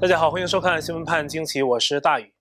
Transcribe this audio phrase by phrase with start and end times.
[0.00, 2.32] 大家好，欢迎收看新闻判惊奇，我是大宇。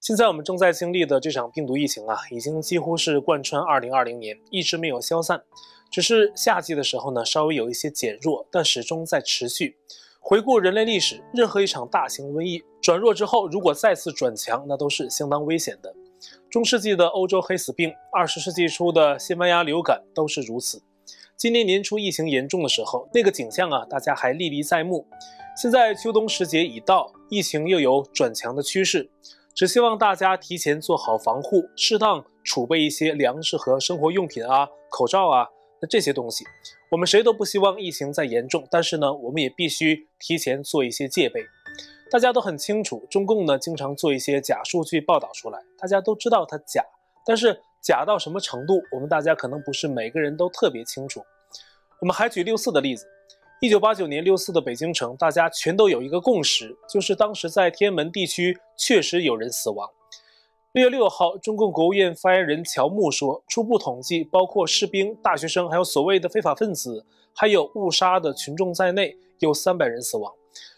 [0.00, 5.42] 现在我们正在经历的这场病毒疫情啊，已经几乎是贯穿2020年，一直没有消散。
[5.90, 9.76] 只是夏季的时候呢，稍微有一些减弱，但始终在持续。
[10.20, 15.94] 回顾人类历史，任何一场大型瘟疫转弱之后，如果再次转强，那都是相当危险的。
[16.48, 20.82] 中世纪的欧洲黑死病，二十世纪初的西班牙流感都是如此。
[21.36, 25.06] 今年年初疫情严重的时候，那个景象啊，大家还历历在目。
[25.54, 29.10] 现在秋冬时节已到，疫情又有转强的趋势，
[29.54, 35.46] 只希望大家提前做好防护，适当储备一些粮食和生活用品啊，口罩啊。
[35.80, 36.44] 那这些东西，
[36.90, 41.44] 我们谁都不希望疫情再严重，但是呢，我们也必须提前做一些戒备。
[42.10, 46.82] 大家都很清楚，中共呢经常做一些假数据报道出来，大家都知道它假，
[47.26, 51.22] 但是假到什么程度，我们大家可能不是每个人都特别清楚。
[52.00, 53.06] 我们还举六四的例子，
[53.62, 59.88] 一九八九年六四的北京城，大家全都有一个共识，就是当时在天安门地区确实有人死亡。
[60.72, 70.32] 六月六号，中共国务院发言人乔木说，初步统计，包括士兵、大学生，还有所谓的非法分子，还有误杀的群众在内，有三百人死亡。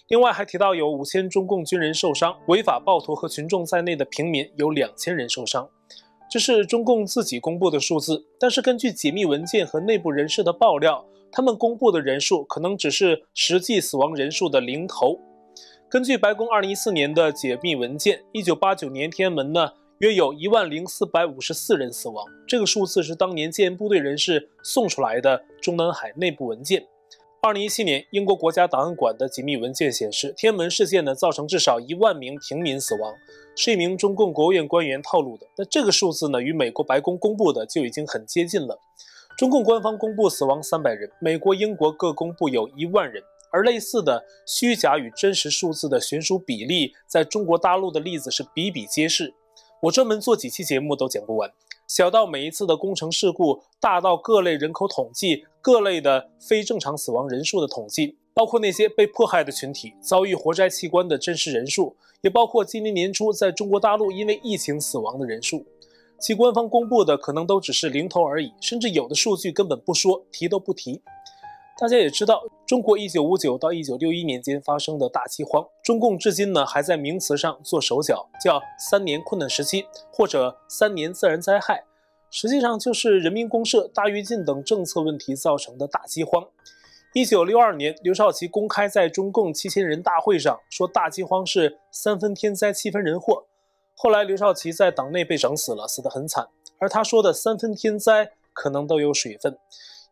[0.09, 5.67] 另外还提到有五千中共军人受伤，违法暴徒和群众在内的平民有两千人受伤。
[6.31, 15.19] 这是中共自己公布的数字，但是根据解密文件和内部人士的爆料，他们公布的人数可能只是实际死亡人数的零头。
[15.91, 26.87] 根据白宫二零一四年的解密文件，一九八九年天安门呢，约有一万零四百五十四人死亡，这个数字是当年建部队人士送出来的中南海内部文件。
[27.43, 33.13] 二零一七年，英国国家档案馆的解密文件显示，天安门事件呢造成至少一万名平民死亡，
[33.57, 35.49] 是一名中共国务院官员透露的。
[35.57, 38.79] 那这个数字呢，与美国白宫公布的就已经很接近了。
[39.37, 49.35] 中共官方公布死亡三百人，美国、英国各公布有一万人，而类似的虚假与真实数字的悬殊比例，在中国大陆的例子是比比皆是。
[49.83, 51.53] 我专门做几期节目都讲不完，
[51.89, 65.67] 小到每一次的工程事故，大到各类人口统计、各类的非正常死亡人数的统计，包括那些被迫害的群体遭遇活摘器官的真实人数，也包括今年年初在中国大陆因为疫情死亡的人数，
[66.21, 71.03] 其官方公布的可能都只是零头而已，甚至有的数据根本不说，提都不提。
[71.79, 81.85] 大家也知道，中国一九五九到一九六一年间发生的大饥荒，中共至今呢还在名词上做手脚，叫三年困难时期或者三年自然灾害，
[82.31, 86.47] 实际上就是人民公社、大跃进等政策问题造成的大饥荒。
[87.13, 93.47] 一九六二年，刘少奇公开在中共七千人大会上说，大饥荒是三分天灾，七分人祸。
[94.05, 96.47] 后来刘少奇在党内被整死了，死得很惨。
[96.79, 99.57] 而他说的三分天灾可能都有水分，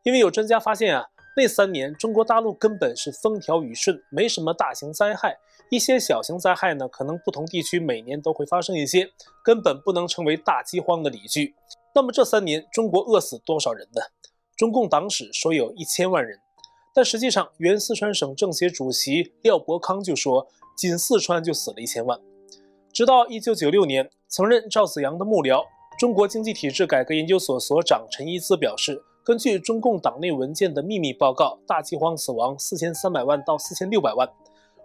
[0.03, 1.08] 因为有专家发现啊。
[1.36, 5.36] 那三年，中国大陆根本是风调雨顺，没什么大型灾害。
[5.69, 9.10] 一些小型灾害呢，可能不同地区每年都会发生一些，
[9.44, 11.54] 根本不能成为大饥荒的理据。
[11.94, 14.00] 那么这三年，中国饿死多少人呢？
[14.56, 16.38] 中共党史说有一千万人，
[16.94, 20.48] 但实际上，原四川省政协主席廖伯康就说，
[20.78, 22.19] 仅四川就死了一千万。
[22.92, 25.64] 直到一九九六年，曾任赵紫阳的幕僚、
[25.98, 29.03] 中国经济体制改革研究所所长陈一兹表示。
[29.25, 34.28] 根据中共党内文件的秘密报告，大饥荒死亡四千三百万到四千六百万，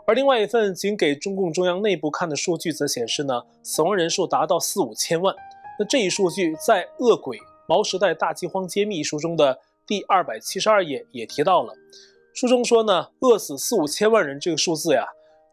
[0.05, 5.35] 而另外一份仅给中共中央内部看的数据则显示呢，死亡人数达到四五千万。
[5.79, 9.57] 那这一数据在《恶鬼毛时代大饥荒揭秘》一书中的
[9.87, 11.73] 第二百七十二页也提到了。
[12.35, 15.07] 书中说呢，饿死四五千万人这个数字呀，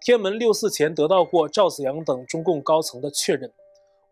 [0.04, 3.50] 天安门六四前得到过赵紫阳等中共高层的确认。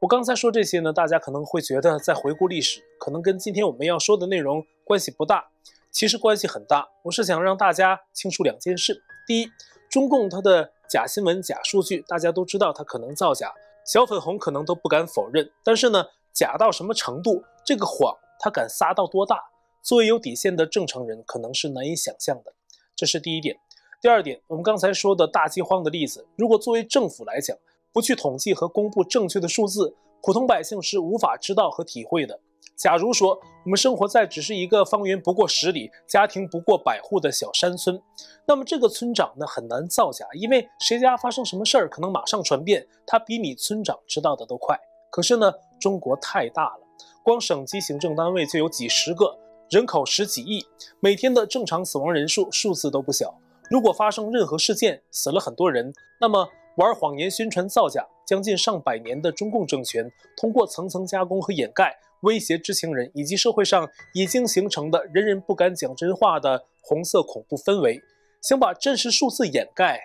[0.01, 5.51] 我刚才说这些呢，大家可能会觉得在回顾历史，可能跟今天我们要说的内容关系不大，
[5.91, 6.89] 其实关系很大。
[7.03, 9.51] 我是想让大家清楚两件事：第一，
[9.91, 13.53] 中共它的假新闻、假数据，大家都知道它可能造假，
[13.85, 15.51] 小粉红可能都不敢否认。
[15.63, 19.39] 但是呢，假到什么程度，这个谎它敢撒到多大，
[19.83, 22.55] 作为有底线的正常人，可能是难以想象的。
[22.97, 23.59] 这是第一点。
[24.03, 27.57] 第二点，我们刚才说的大饥荒的例子，如果作为政府来讲，
[27.93, 32.41] 不去统计和公布正确的数字，普通百姓是无法知道和体会的。
[32.75, 38.03] 假如说我们生活在只是一个方圆不过十里、家庭不过百户的小山村，
[38.45, 44.77] 那么这个村长呢，很难造假，因为谁家发生什么事儿可能马上传遍，他比你村长知道的都快。
[45.13, 46.81] 可是呢，中国太大了，
[47.23, 49.39] 光省级行政单位就有几十个，
[49.71, 50.67] 人口十几亿，
[50.99, 53.33] 每天的正常死亡人数数字都不小。
[53.73, 56.47] 如果发生任何事件，死了很多人，那么。
[56.77, 68.01] 玩谎言、宣传造假，将近上百年的中共政权，通过层层加工和掩盖，威胁知情人以及社会上已经形成的人人不敢讲真话的红色恐怖氛围，
[68.41, 70.01] 想把真实数字掩盖，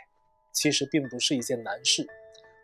[0.52, 2.06] 其实并不是一件难事。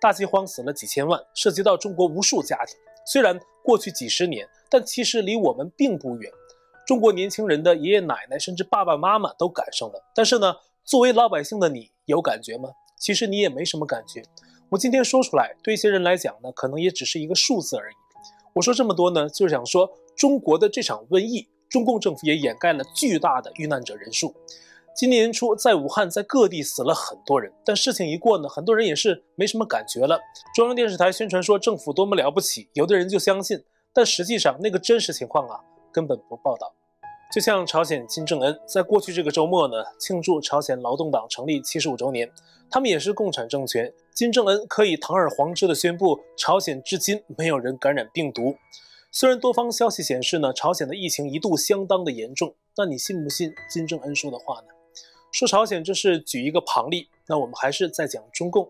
[0.01, 2.75] 大饥荒死了几千万，涉及到中国无数家庭。
[3.05, 6.29] 虽然过去几十年，但其实离我们并不远。
[6.85, 10.03] 中国年轻人的爷爷奶奶甚至爸爸妈妈都赶上了。
[10.13, 10.53] 但是呢，
[10.85, 12.69] 作为老百姓的你有感觉吗？
[12.99, 14.23] 其实你也没什么感觉。
[14.69, 17.95] 我今天说出来，对一些人来讲呢，可能也只是一个数字而已。
[18.53, 24.33] 我说这么多呢，就是想说中国的这场瘟疫，中共政府也掩盖了巨大的遇难者人数。
[24.95, 30.19] 今年初，在武汉，在各地死了很多人，但事情一过呢，很多人也是没什么感觉了。
[30.53, 33.63] 中央电视台宣传说政府多么了不起，有的人就相信，
[33.93, 35.59] 但实际上那个真实情况啊，
[35.91, 36.73] 根本不报道。
[37.33, 42.31] 就像朝鲜金正恩在过去这个周末呢，庆祝朝鲜劳动党成立七十五周年，
[42.69, 48.55] 他们也是共产政权，金正恩可以堂而皇之的宣布，朝鲜至今没有人感染病毒。
[49.11, 54.67] 虽然多方消息显示呢，朝鲜的疫情一度相当的严重，那你信不信金正恩说的话呢？
[55.31, 58.69] 说朝鲜这是举一个旁例，那我们还是在讲中共。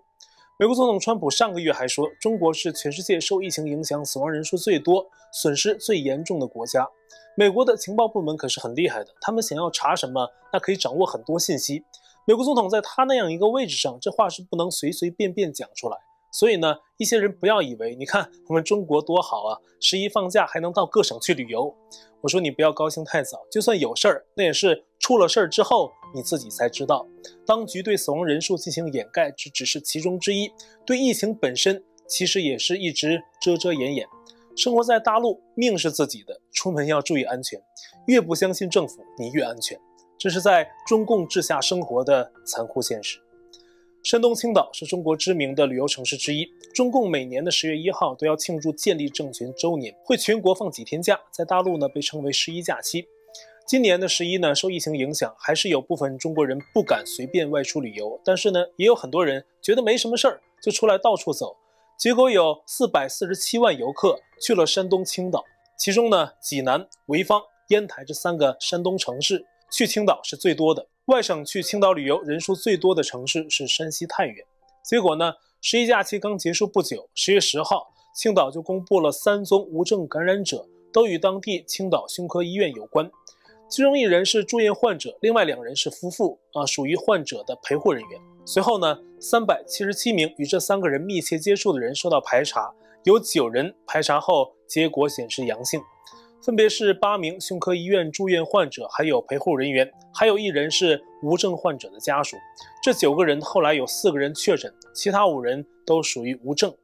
[0.60, 6.88] 美国总统川普上个月还说，中国是全世界受疫情影响死亡人数最多、损失最严重的国家。
[7.36, 11.84] 美国的情报部门可是很厉害的，他们想要查什么，那可以掌握很多信息。
[12.26, 15.98] 美国总统在他那样一个位置上，这话是不能随随便便讲出来。
[16.34, 21.74] 所以呢，一些人不要以为，你看我们中国多好啊，十一放假还能到各省去旅游。
[22.22, 27.06] 我说你不要高兴太早，就算有事儿，那也是出了事儿之后你自己才知道。
[27.46, 30.52] 当局对死亡人数进行掩盖，这只是其中之一。
[30.86, 34.08] 对疫情本身，其实也是一直遮遮掩掩。
[34.56, 37.62] 生活在大陆，命是自己的，出门要注意安全。
[38.08, 39.80] 越不相信政府，你越安全。
[40.18, 43.20] 这是在中共治下生活的残酷现实。
[44.04, 46.46] 山东青岛是中国知名的旅游城市之一。
[46.74, 53.08] 中共每年的十月一号都要庆祝建立政权周年，会全国放几天假，在大陆呢被称为十一假期。
[53.66, 58.20] 今年的十一呢，受疫情影响，还是有部分中国人不敢随便外出旅游。
[58.26, 61.56] 但是呢，也有很多人觉得没什么事儿，就出来到处走。
[61.98, 65.46] 结果有四百四十七万游客去了山东青岛，
[65.80, 70.86] 其中呢，济南、潍坊、烟台这三个山东城市去青岛是最多的。
[71.08, 74.46] 外省去青岛旅游人数最多的城市是山西太原。
[74.86, 83.12] 结果呢，十一假期刚结束不久，十月十号，青岛就公布了三宗无症感染者，都与当地青岛胸科医院有关。
[83.68, 88.22] 其中一人是住院患者，另外两人是夫妇，啊，属于患者的陪护人员。
[88.46, 92.74] 随后呢，三百七十七名与这三个人密切接触的人受到排查，
[93.04, 95.82] 有九人排查后结果显示阳性。
[96.44, 102.36] 分别是八名胸科医院住院患者，还有陪护人员，还有一人是无症患者的家属。
[102.84, 106.76] 这九个人后来有四个人确诊，其他五人都属于无症。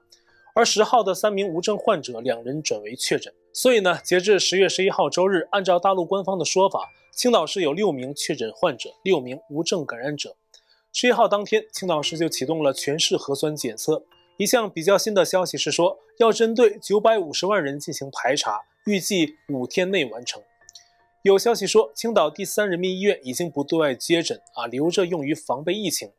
[0.56, 3.34] 而十号的三名无症患者，两人转为确诊。
[3.52, 10.38] 所以呢，截至十月十一号周日，按照大陆官方的说法，青岛市有六名确诊患者，六名无症感染者。
[10.94, 14.06] 十一号当天，青岛市就启动了全市核酸检测。
[14.38, 18.62] 一项比较新的消息是说，要针对九百五十万人进行排查。
[18.86, 20.42] 预计五天内完成。
[21.22, 26.10] 有消息说，青岛第三人民医院已经不对外接诊啊，留着用于防备疫情。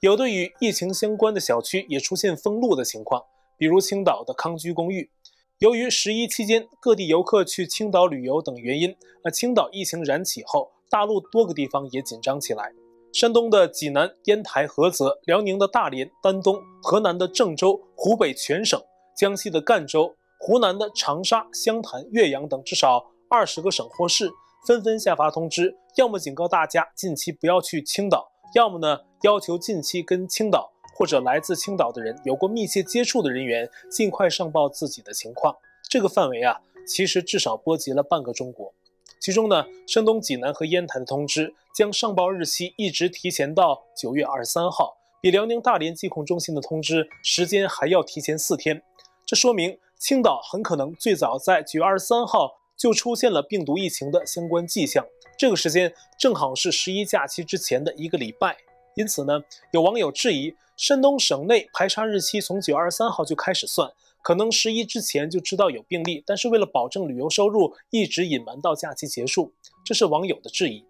[0.00, 3.24] 有的与疫情相关的小区也出现封路的情况，
[3.58, 5.10] 比如青岛的康居公寓。
[5.58, 8.94] 由于十一期间各地游客去青岛旅游等原因，
[9.24, 12.72] 那青岛疫情燃起后，大陆多个地方也紧张起来。
[13.12, 18.80] 山东的济南、烟台、菏泽，辽宁的大连、丹东，河南的郑州，湖北全省，
[19.16, 20.14] 江西的赣州。
[20.46, 24.30] 湖南的长沙、湘潭、岳阳等至少二十个省或市
[24.66, 35.56] 纷纷下发通知，要么警告大家近期不要去青岛，要么呢要求近期跟青岛或者来自青岛的人有过密切接触的人员尽快上报自己的情况。
[35.88, 38.74] 这个范围啊，其实至少波及了半个中国。
[39.18, 48.82] 其中呢，山东济南和烟台的通知将上报日期一直提前到九月二十三号，比辽宁大连疾控中心的通知时间还要提前四天。
[49.24, 49.78] 这说明。
[49.98, 55.06] 青岛很可能最早在九月二十三号就出现了病毒疫情的相关迹象，
[55.38, 58.56] 这个时间正好是十一假期之前的一个礼拜。
[58.96, 59.40] 因此呢，
[59.72, 63.90] 有网友质疑，山东省内排查日期从九月二十三号就开始算，
[64.22, 69.52] 可能十一之前就知道有病例，但是为了保证旅游收入，一直隐瞒到假期结束。
[69.84, 70.84] 这是网友的质疑。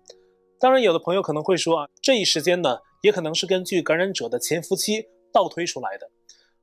[0.58, 6.11] 当然，有的朋友可能会说啊，这一时间呢，也可能是根据感染者的潜伏期倒推出来的。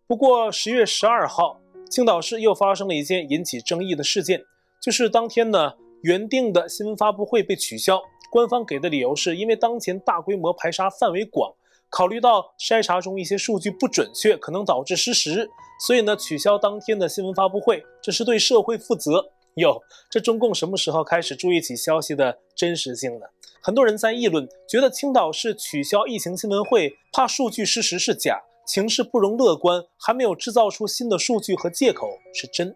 [0.08, 1.62] 不过十月十二号。
[1.92, 4.46] 青岛市又发生了一件引起争议的事件，
[4.82, 8.02] 就是当天呢，原定的新闻发布会被取消。
[8.32, 11.54] 官方给的理由是因为当前大规模排查范围广，
[11.90, 15.50] 考虑到筛查中一些数据不准确，可能导致失实，
[15.86, 19.30] 所以呢，取消当天的新闻发布会，这是对社会负责。
[19.56, 23.26] 哟，这中共什么时候开始注意起消息的真实性呢？
[23.62, 28.42] 很多人在议论，觉得青岛市取消疫情新闻会，怕数据事实是假，
[28.74, 32.74] 情势不容乐观，还没有制造出新的数据和借口是真。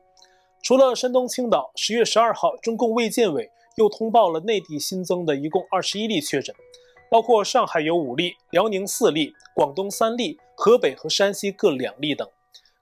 [0.62, 6.54] 除了山东青岛，十月十二号，中共卫健委又通报了内地新增的一共二十一例确诊，
[7.10, 12.28] 包括上海有五例，辽宁四例，广东三例，河北和山西各两例等。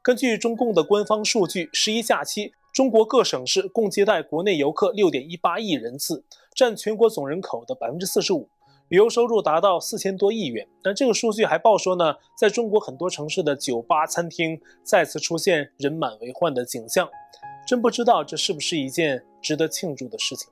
[0.02, 8.50] 根据中共的官方数据，十一假期，中国各省市共接待国内游客六点一八亿人次，占全国总人口的百分之四十五，
[8.94, 10.68] 旅游收入达到四千多亿元。
[10.84, 17.10] 但这个数据还报说呢，在中国很多城市的酒吧、餐厅再次出现人满为患的景象，
[17.68, 20.48] 真不知道这是不是一件值得庆祝的事情。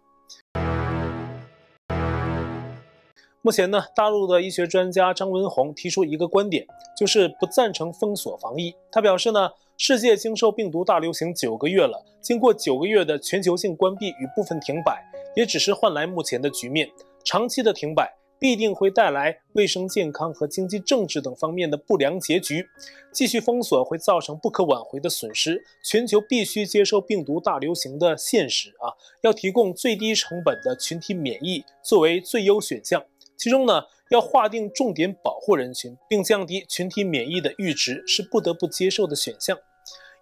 [3.43, 6.65] 目前呢，大陆的医学专家张文宏提出一个观点，
[6.98, 8.74] 就是不赞成封锁防疫。
[8.91, 15.00] 他表示呢，世界经受病毒大流行九个月了，经过九个月的全球性关闭与部分停摆，
[15.36, 16.89] 也只是换来目前的局面。
[17.24, 22.65] 长期的停摆必定会带来卫生健康和经济政治等方面的不良结局。
[23.12, 25.63] 继续封锁会造成不可挽回的损失。
[25.86, 33.05] 全球必须接受病毒大流行的现实啊，要提供最低成本的群体免疫作为最优选项。
[33.38, 39.55] 其中呢，要划定重点保护人群，并降低群体免疫的阈值，是不得不接受的选项。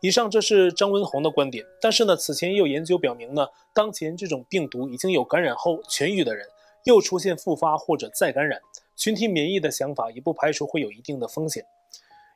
[0.02, 1.66] 以上这是张文宏的观点。
[1.80, 6.46] 但是呢，此前也有研究表明呢，当前这种病毒已经有感染后痊愈的人，
[6.86, 8.60] 又出现复发或者再感染，
[8.96, 11.66] 群体免疫的想法也不排除会有一定的风险。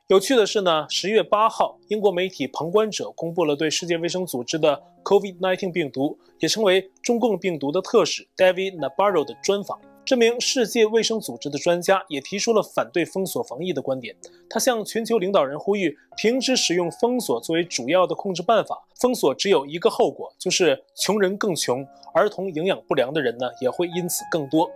[0.08, 9.80] 有趣的是呢，十月八号，英国媒体《旁观者》公布了对世界卫生组织的 COVID-19 病毒，也称为中共病毒的特使 David Nabarro 的专访。
[10.06, 14.14] 这名世界卫生组织的专家也提出了反对封锁防疫的观点。
[14.50, 18.86] 他向全球领导人呼吁，停止使用封锁作为主要的控制办法。
[19.00, 24.70] 封锁只有一个后果，就是穷人更穷，儿童营养不良的人呢也会因此更多。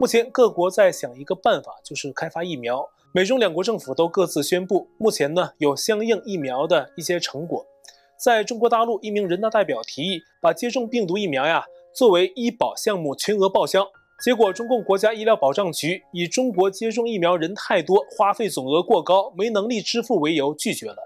[0.00, 2.88] 目前各国在想一个办法，就是开发疫苗。
[3.12, 7.66] 美中两国政府都各自宣布，目前呢有相应疫苗的一些成果。
[8.18, 13.86] 在中国大陆，一名人大代表提议把接种病毒疫苗呀作为医保项目全额报销。
[14.24, 20.96] 结果，中共国家医疗保障局以中国接种疫苗人太多，花费总额过高，没能力支付为由拒绝了。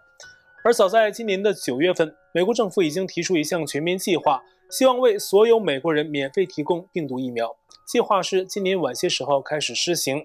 [0.62, 7.56] 而早在今年的九月份，美国政府已经提出一项全面计划，希望为所有美国人免费提供病毒疫苗。
[7.84, 10.24] 计划是今年晚些时候开始施行。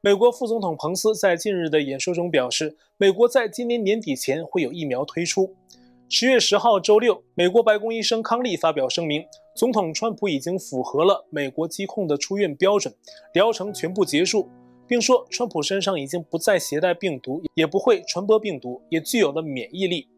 [0.00, 5.56] 美国副总统彭斯在近日的演说中表示，美国在今年年底前会有疫苗推出。
[6.08, 9.24] 十月十号周六，美国白宫医生康利发表声明，
[9.54, 12.94] 总统川普已经符合了美国疾控的出院标准，
[13.34, 14.48] 疗程全部结束，
[14.86, 20.08] 并说川普身上已经不再携带病毒，也不会传播病毒，也具有了免疫力。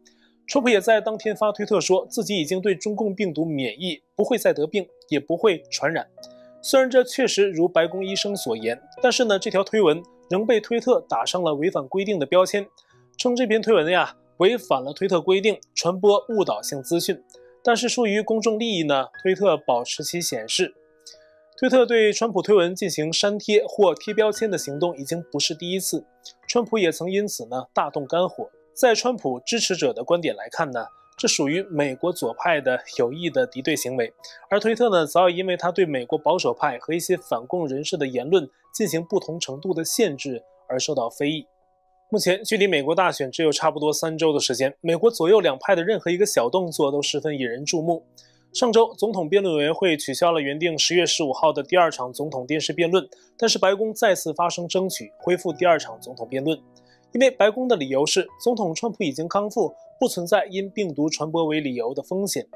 [0.47, 6.07] 川普也在当天发推特说自己已经对中共病毒免疫，不会再得病，也不会传染。
[6.61, 12.65] 虽然这确实如白宫医生所言，但是呢，这条推文仍被推特打上了违反规定的标签，
[13.17, 14.15] 称这篇推文呀。
[14.37, 17.17] 违反了推特规定，传播误导性资讯，
[17.67, 20.75] 但是出于公众利益呢，推特保持其显示。
[21.57, 26.05] 推特对川普推文进行删帖或贴标签的行动已经不是第一次，
[26.47, 28.47] 川普也曾因此呢大动肝火。
[28.75, 30.85] 在川普支持者的观点来看呢，
[31.17, 34.13] 这属于美国左派的有意的敌对行为，
[34.49, 41.47] 而推特呢早已因为他对美国保守派和一些反共人士的言论进行不同程度的限制而受到非议。
[42.11, 48.05] 目前距离美国大选只有差不多三周的时间，美国左右两派的任何一个小动作都十分引人注目。
[48.53, 56.55] 上周，总统辩论委员会取消了原定十月十五号的第二场总统电视辩论，但是白宫再次发声争取恢复第二场总统辩论，
[57.11, 62.47] 因为白宫的理由是总统川普已经康复，不存在因病毒传播为理由的风险。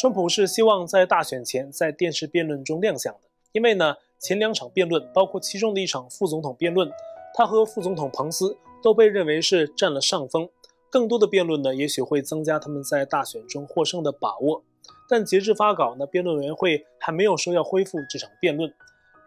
[0.00, 3.20] 川普是希望在大选前在电视辩论中亮相的，
[3.52, 6.90] 因为呢前两场辩论，包括其中的一场副总统辩论，
[7.34, 8.56] 他和副总统彭斯。
[8.82, 10.48] 都被认为是占了上风，
[10.90, 14.62] 更多的辩论呢，也许会增加他们在大选中获胜的把握。
[15.08, 18.72] 但截至发稿呢，辩论委员会还没有说要恢复这场辩论。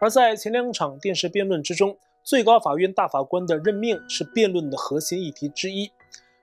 [0.00, 5.90] 而在前两场电视辩论之中，最高法院大法官的任命是辩论的核心议题之一。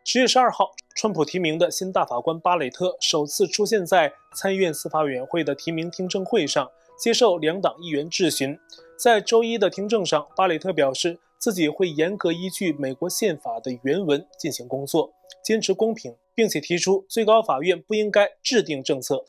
[0.06, 8.58] 十月十二号，川普提名的新大法官巴雷特首次出现在参议院司法委员会的提名听证会上，接受两党议员质询。
[8.98, 19.24] 在周一的听证上，巴雷特表示，自己会严格依据美国宪法的原文进行工作，坚持公平，并且提出最高法院不应该制定政策。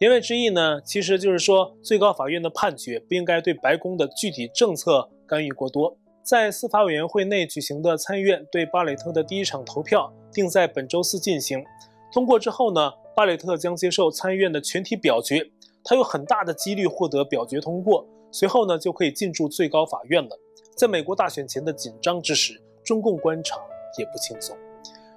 [0.00, 5.96] 言外之意呢，其实就是说最高法院的判决不应该对白宫的具体政策干预过多。
[6.24, 11.64] 在司法委员会内举行的参议院对巴雷特的第一场投票定在本周四进行，
[12.12, 15.48] 通过之后呢，巴雷特将接受参议院的全体表决，
[15.84, 18.04] 他有很大的几率获得表决通过。
[18.32, 20.30] 随后呢就可以进驻最高法院了。
[20.76, 23.60] 在美国大选前的紧张之时，中共官场
[23.98, 24.56] 也不轻松。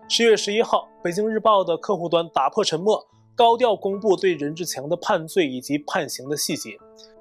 [0.07, 3.03] 十月十一号，北京日报的客户端打破沉默，
[3.35, 6.77] 高调公布对任志强的判罪以及判刑的细节，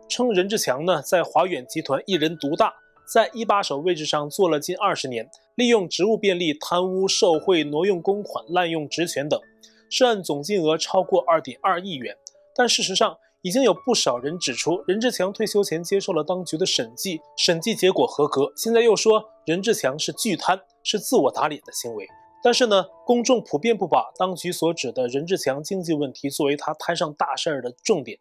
[0.08, 2.74] 称任志强呢在华远集团一人独大，
[3.06, 9.40] 在一把手位置上做了近二十年，利用职务便利贪污受贿、挪用公款、滥用职权等，
[9.88, 12.16] 涉案总金额超过二点二亿元。
[12.54, 18.50] 但事实上，已经有不少人指出，任志强退休前接受了当局的审计，审计结果合格。
[18.56, 22.08] 现在又说任志强是巨贪，是自我打脸的行为。
[22.42, 28.18] 但是呢，公众普遍不把当局所指的任志强经济问题作为他摊上大事儿的重点，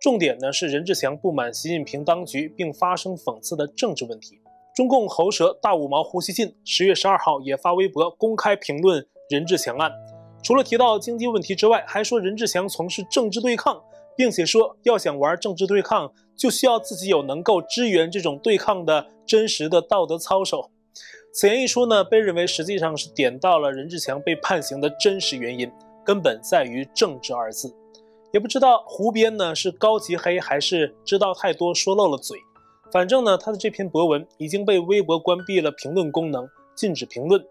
[0.00, 4.40] 重点呢是任志强不满习近平当局并发生讽刺的政治问题。
[4.76, 9.90] 中共喉舌大五毛胡锡进十月十二号也发微博公开评论任志强案，
[10.44, 13.82] 除了提到经济问题之外，还说任志强从事政治对抗，
[14.20, 20.70] 并且说要想玩政治对抗，就需要自己有能够支援这种对抗的真实的道德操守。
[21.32, 25.72] 此言一出呢，被认为实际上是点到了任志强被判刑的真实原因，
[26.04, 27.74] 根本在于“政治”二字。
[28.30, 32.36] 也不知道胡编呢是高级黑还是知道太多说漏了嘴。
[32.92, 36.46] 反正呢，他的这篇博文已经被微博关闭了评论功能，
[36.76, 37.42] 禁止评论，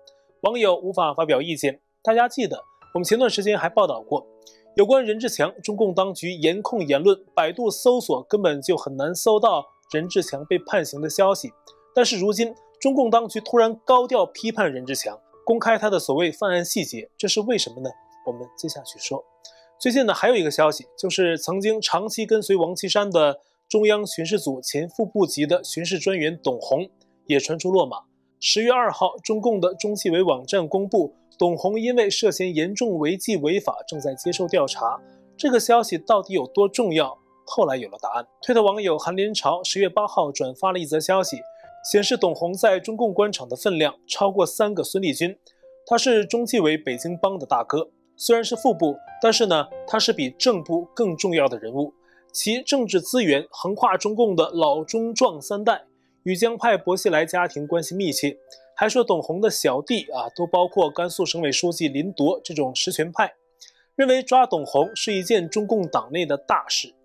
[0.41, 1.79] 网友无法发表意见。
[2.03, 2.59] 大家记得，
[2.93, 4.23] 我们前段时间还报道过，
[4.75, 11.51] 有关任志强，中共当局严控言论，百度搜索根本就很难搜到任志强被判刑的消息。
[11.93, 17.89] 但是如今，中共当局突然高调批判任志强，公开他的所谓犯案细节，这是为什么呢？
[18.25, 19.23] 我们接下去说。
[19.79, 26.89] 最近呢，还有一个消息，就是曾经长期跟随王岐山的中央巡视组前副部级的巡视专员董洪
[27.25, 28.03] 也传出落马。
[28.39, 34.99] 十月二号，中共的中纪委网站公布，董洪因为涉嫌严重违纪违法，正在接受调查。
[35.37, 37.17] 这个消息到底有多重要？
[37.45, 38.27] 后来有了答案。
[38.41, 41.37] 推特网友韩连朝十月八号转发了一则消息。
[41.89, 45.33] 显示董洪在中共官场的分量超过三个孙立军，
[45.85, 51.93] 他是中纪委北京帮的大哥，虽然是副部，但是呢，他是比正部更重要的人物，
[52.33, 55.85] 其政治资源横跨中共的老中壮三代，
[56.23, 58.37] 与江派薄熙来家庭关系密切。
[58.79, 63.33] 还说董洪的小弟啊，都包括甘肃省委书记林铎这种实权派，
[63.93, 66.95] 认为抓董洪是一件中共党内的大事。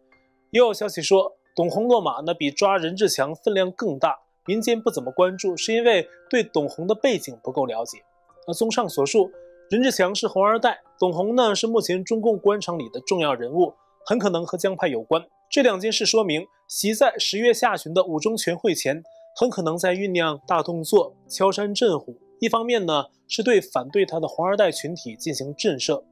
[0.53, 4.21] 也有消息说，董洪落马呢，比抓任志强分量更大。
[4.47, 7.99] 民间不怎么关注，是因为对董洪的背景不够了解。
[8.47, 9.33] 那综上所述，
[9.69, 13.75] 任志强是红二代，董洪呢是目前中共官场里的重要人物，
[14.07, 15.27] 很可能和江派有关。
[15.51, 19.03] 这两件事说明，习在十月下旬的五中全会前，
[19.35, 22.17] 很可能在酝酿大动作，敲山震虎。
[22.41, 26.03] 一方面呢是对反对他的红二代群体进行震慑，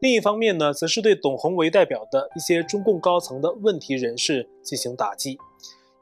[0.00, 5.38] 另一方面呢则是对董宏为代表的一些中共高层的问题人士进行打击。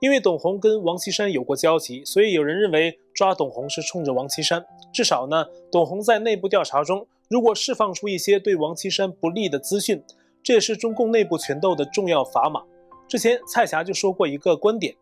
[0.00, 4.64] 因为董宏跟王岐山有过交集，所以有人认为抓董宏是冲着王岐山。
[4.92, 10.02] 至少呢，董宏在内部调查中，如果释放出一些对王岐山不利的资讯，
[10.42, 12.62] 这也是中共内部权斗的重要砝码。
[13.08, 14.94] 之前蔡霞就说过一个观点：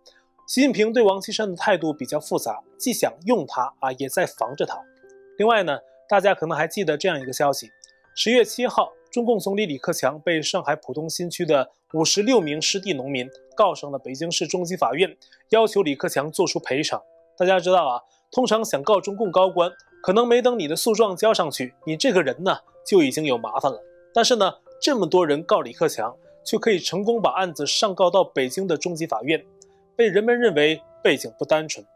[0.52, 4.78] 习近平对王岐山的态度比较复杂，既想用他啊，也在防着他。
[5.38, 7.70] 另外呢，大家可能还记得这样一个消息：
[8.14, 8.92] 十月七号。
[9.10, 15.16] 中共总理李克强被上海浦东新区的五十六名失地农民告上了北京市中级法院，
[15.48, 17.00] 要求李克强作出赔偿。
[17.38, 23.82] 大家知道啊，通常想告中共高官，可能没等你的诉状交上去，你这个人呢就已经有麻烦了。
[24.12, 29.42] 但是呢，这么多人告李克强，却可以成功把案子上告到北京的中级法院，
[30.02, 31.86] 被人们认为背景不单纯。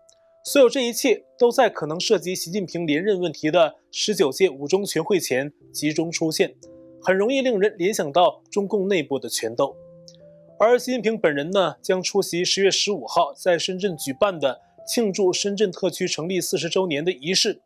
[0.45, 6.55] 所有这一切都在可能涉及习近平连任问题的十九届五中全会前集中出现。
[7.03, 9.75] 很容易令人联想到中共内部的权斗，
[10.57, 17.61] 而习近平本人呢，将出席十月十五号在深圳举办的庆祝深圳特区成立四十周年的仪式。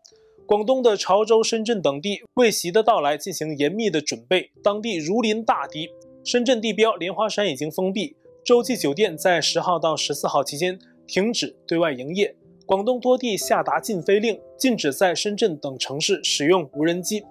[0.46, 5.90] 广东的潮州、深圳等地为习的到来进行严密的准备，当地如临大敌。
[6.24, 12.34] 深圳地标莲花山已经封闭，洲际酒店在十号到十四号期间停止对外营业。
[12.66, 17.24] 广东多地下达禁飞令，禁止在深圳等城市使用无人机。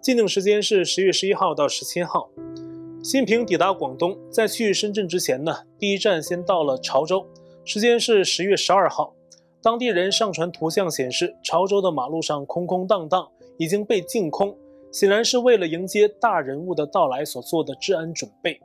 [0.00, 2.30] 禁令时间是十月十一号到十七号。
[3.02, 7.26] 新平抵达广东，在去深圳之前呢，第一站先到了潮州，
[7.64, 9.14] 时间是十月十二号。
[9.60, 14.56] 当地人上传图像显示，潮州的马路上空空荡荡，已经被净空，
[14.92, 18.60] 显然是为了迎接大人物的到来所做的治安准备。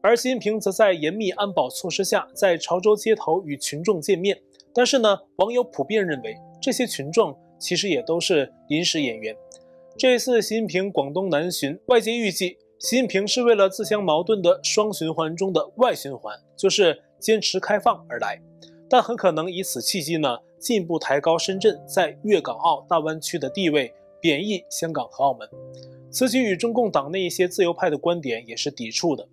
[0.00, 4.40] 而习近平则在严密安保措施下，在潮州街头与群众见面。
[4.72, 9.36] 但是呢，网友普遍认为，这些群众其实也都是临时演员。
[9.96, 18.40] 这一次习近平广东南巡，外界预计习近平是为了自相矛盾的双循环中的外循环，就是坚持开放而来，
[18.88, 25.48] 但很可能以此契机呢，进一步抬高深圳在粤港澳大湾区的地位，贬抑香港和澳门。
[26.12, 29.28] 此举与中共党内一些自由派的观点也是抵触的。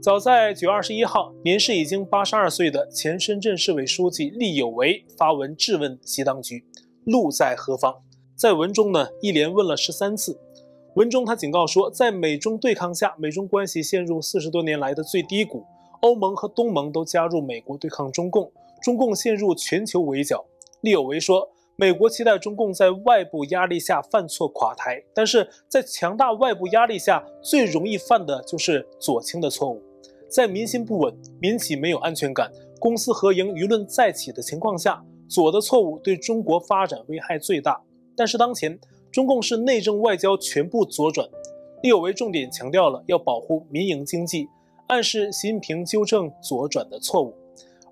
[0.00, 6.64] 早在九月二十一号，年事已经八十二岁的前深圳市委书记厉有为发文质问习当局
[7.04, 7.92] ：“路在何方？”
[8.38, 10.38] 在文中呢，一连问了十三次。
[10.94, 15.64] 文中他警告说，在美中对抗下，美中关系陷入四十多年来的最低谷。
[16.02, 20.44] 欧盟和东盟都加入美国对抗中共，中共陷入全球围剿。
[20.82, 29.82] 厉有为说，美国期待中共在外部压力下犯错垮台，但是在强大外部压力下，最容易犯的就是左倾的错误。
[30.30, 37.82] 在民心不稳、民企没有安全感、公私合营舆论再起的情况下，左的错误对中国发展危害最大。
[38.16, 38.78] 但是当前
[39.10, 41.28] 中共是内政外交全部左转，
[41.82, 44.46] 李有为重点强调了要保护民营经济，
[44.88, 47.34] 暗示习近平纠正左转的错误。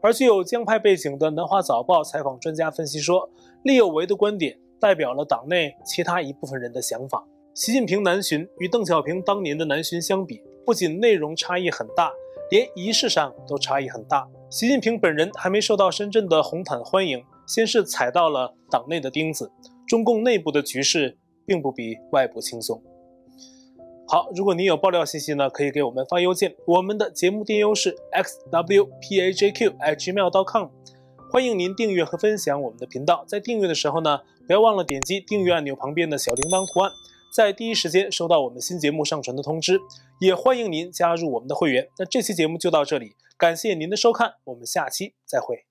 [0.02, 3.28] 而具有江派背景的南华早报采访专家分析说，
[3.64, 7.26] 李有为的观点代表了党内其他一部分人的想法。
[7.54, 12.12] 习近平南巡与邓小平当年的南巡相比，不仅内容差异很大。
[12.50, 14.28] 连仪式上都差异很大。
[14.50, 19.50] 习近平本人还没受到深圳的红毯欢迎，先是踩到了党内的钉子。
[19.86, 22.82] 中共内部的局势并不比外部轻松。
[24.08, 30.68] 好，如果您有爆料信息呢，可以给我们发邮件，我们的节目电邮是 xwpajq@gmail.com。
[31.32, 36.92] 欢迎您订阅和分享我们的频道，在订阅的时候呢，不要忘了点击订阅按钮旁边的小铃铛图案。
[37.36, 39.78] 在第一时间收到我们新节目上传的通知，
[40.20, 41.86] 也欢迎您加入我们的会员。
[41.98, 45.65] 那这期节目就到这里，感谢您的收看，我们下期再会。